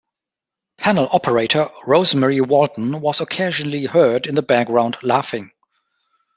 [0.79, 5.51] Panel operator Rosemary Walton was occasionally heard in the background laughing.